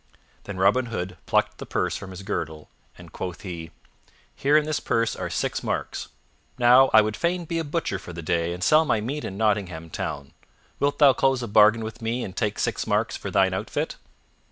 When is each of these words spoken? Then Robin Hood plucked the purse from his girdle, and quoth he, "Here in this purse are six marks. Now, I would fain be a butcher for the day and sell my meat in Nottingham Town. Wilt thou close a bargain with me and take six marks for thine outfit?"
Then 0.45 0.57
Robin 0.57 0.87
Hood 0.87 1.15
plucked 1.27 1.59
the 1.59 1.65
purse 1.67 1.95
from 1.95 2.09
his 2.09 2.23
girdle, 2.23 2.69
and 2.97 3.11
quoth 3.11 3.41
he, 3.41 3.69
"Here 4.35 4.57
in 4.57 4.65
this 4.65 4.79
purse 4.79 5.15
are 5.15 5.29
six 5.29 5.61
marks. 5.61 6.07
Now, 6.57 6.89
I 6.91 7.01
would 7.01 7.15
fain 7.15 7.45
be 7.45 7.59
a 7.59 7.63
butcher 7.63 7.99
for 7.99 8.11
the 8.11 8.23
day 8.23 8.51
and 8.51 8.63
sell 8.63 8.83
my 8.83 8.99
meat 8.99 9.23
in 9.23 9.37
Nottingham 9.37 9.91
Town. 9.91 10.33
Wilt 10.79 10.97
thou 10.97 11.13
close 11.13 11.43
a 11.43 11.47
bargain 11.47 11.83
with 11.83 12.01
me 12.01 12.23
and 12.23 12.35
take 12.35 12.57
six 12.57 12.87
marks 12.87 13.15
for 13.15 13.29
thine 13.29 13.53
outfit?" 13.53 13.97